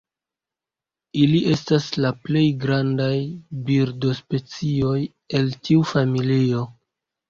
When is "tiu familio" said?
5.67-6.69